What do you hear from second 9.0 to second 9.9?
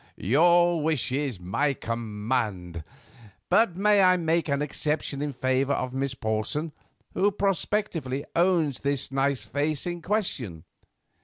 nice face